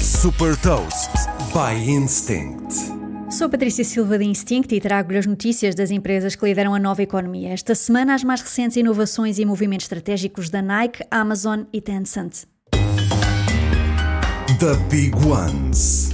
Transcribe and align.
Super 0.00 0.56
Toast 0.56 1.10
by 1.52 1.76
Instinct. 1.86 2.74
Sou 3.30 3.50
Patrícia 3.50 3.84
Silva 3.84 4.16
de 4.16 4.24
Instinct 4.24 4.74
e 4.74 4.80
trago-lhe 4.80 5.18
as 5.18 5.26
notícias 5.26 5.74
das 5.74 5.90
empresas 5.90 6.34
que 6.34 6.46
lideram 6.46 6.74
a 6.74 6.78
nova 6.78 7.02
economia. 7.02 7.50
Esta 7.50 7.74
semana, 7.74 8.14
as 8.14 8.24
mais 8.24 8.40
recentes 8.40 8.78
inovações 8.78 9.38
e 9.38 9.44
movimentos 9.44 9.84
estratégicos 9.84 10.48
da 10.48 10.62
Nike, 10.62 11.04
Amazon 11.10 11.64
e 11.70 11.82
Tencent. 11.82 12.46
The 14.58 14.74
Big 14.88 15.14
Ones. 15.26 16.09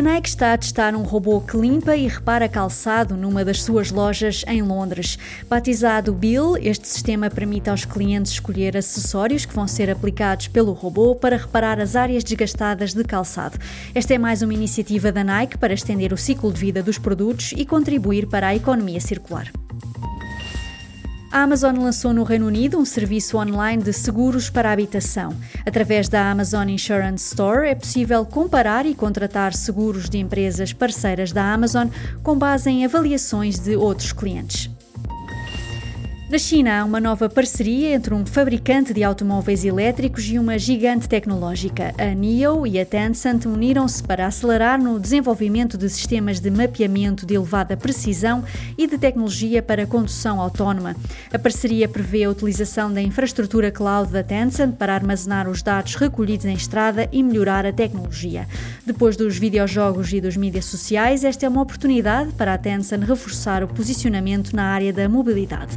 A 0.00 0.02
Nike 0.02 0.30
está 0.30 0.54
a 0.54 0.56
testar 0.56 0.94
um 0.94 1.02
robô 1.02 1.42
que 1.42 1.58
limpa 1.58 1.94
e 1.94 2.08
repara 2.08 2.48
calçado 2.48 3.18
numa 3.18 3.44
das 3.44 3.62
suas 3.62 3.90
lojas 3.90 4.42
em 4.48 4.62
Londres. 4.62 5.18
Batizado 5.46 6.14
Bill, 6.14 6.56
este 6.56 6.88
sistema 6.88 7.28
permite 7.28 7.68
aos 7.68 7.84
clientes 7.84 8.32
escolher 8.32 8.78
acessórios 8.78 9.44
que 9.44 9.54
vão 9.54 9.68
ser 9.68 9.90
aplicados 9.90 10.48
pelo 10.48 10.72
robô 10.72 11.14
para 11.14 11.36
reparar 11.36 11.78
as 11.78 11.96
áreas 11.96 12.24
desgastadas 12.24 12.94
de 12.94 13.04
calçado. 13.04 13.58
Esta 13.94 14.14
é 14.14 14.18
mais 14.18 14.40
uma 14.40 14.54
iniciativa 14.54 15.12
da 15.12 15.22
Nike 15.22 15.58
para 15.58 15.74
estender 15.74 16.14
o 16.14 16.16
ciclo 16.16 16.50
de 16.50 16.58
vida 16.58 16.82
dos 16.82 16.96
produtos 16.96 17.52
e 17.54 17.66
contribuir 17.66 18.26
para 18.26 18.46
a 18.46 18.56
economia 18.56 19.02
circular. 19.02 19.52
A 21.32 21.42
Amazon 21.42 21.78
lançou 21.78 22.12
no 22.12 22.24
Reino 22.24 22.48
Unido 22.48 22.76
um 22.76 22.84
serviço 22.84 23.38
online 23.38 23.80
de 23.80 23.92
seguros 23.92 24.50
para 24.50 24.68
a 24.68 24.72
habitação. 24.72 25.32
Através 25.64 26.08
da 26.08 26.28
Amazon 26.28 26.68
Insurance 26.68 27.24
Store 27.24 27.68
é 27.68 27.74
possível 27.76 28.26
comparar 28.26 28.84
e 28.84 28.96
contratar 28.96 29.54
seguros 29.54 30.10
de 30.10 30.18
empresas 30.18 30.72
parceiras 30.72 31.30
da 31.30 31.52
Amazon 31.52 31.86
com 32.24 32.36
base 32.36 32.68
em 32.68 32.84
avaliações 32.84 33.60
de 33.60 33.76
outros 33.76 34.12
clientes. 34.12 34.68
Na 36.30 36.38
China, 36.38 36.78
há 36.78 36.84
uma 36.84 37.00
nova 37.00 37.28
parceria 37.28 37.92
entre 37.92 38.14
um 38.14 38.24
fabricante 38.24 38.94
de 38.94 39.02
automóveis 39.02 39.64
elétricos 39.64 40.30
e 40.30 40.38
uma 40.38 40.56
gigante 40.60 41.08
tecnológica. 41.08 41.92
A 41.98 42.14
NIO 42.14 42.64
e 42.68 42.78
a 42.78 42.86
Tencent 42.86 43.46
uniram-se 43.46 44.00
para 44.00 44.28
acelerar 44.28 44.80
no 44.80 45.00
desenvolvimento 45.00 45.76
de 45.76 45.88
sistemas 45.88 46.38
de 46.38 46.48
mapeamento 46.48 47.26
de 47.26 47.34
elevada 47.34 47.76
precisão 47.76 48.44
e 48.78 48.86
de 48.86 48.96
tecnologia 48.96 49.60
para 49.60 49.88
condução 49.88 50.40
autónoma. 50.40 50.94
A 51.32 51.38
parceria 51.38 51.88
prevê 51.88 52.22
a 52.22 52.30
utilização 52.30 52.94
da 52.94 53.02
infraestrutura 53.02 53.72
cloud 53.72 54.12
da 54.12 54.22
Tencent 54.22 54.76
para 54.76 54.94
armazenar 54.94 55.48
os 55.48 55.62
dados 55.62 55.96
recolhidos 55.96 56.46
em 56.46 56.54
estrada 56.54 57.08
e 57.10 57.24
melhorar 57.24 57.66
a 57.66 57.72
tecnologia. 57.72 58.46
Depois 58.86 59.16
dos 59.16 59.36
videojogos 59.36 60.12
e 60.12 60.20
dos 60.20 60.36
mídias 60.36 60.66
sociais, 60.66 61.24
esta 61.24 61.44
é 61.44 61.48
uma 61.48 61.62
oportunidade 61.62 62.30
para 62.34 62.54
a 62.54 62.58
Tencent 62.58 63.02
reforçar 63.02 63.64
o 63.64 63.68
posicionamento 63.68 64.54
na 64.54 64.66
área 64.66 64.92
da 64.92 65.08
mobilidade. 65.08 65.76